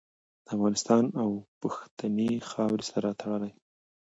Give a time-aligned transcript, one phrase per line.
[0.45, 1.29] د افغانستان او
[1.61, 3.51] پښتنې خاورې سره تړلې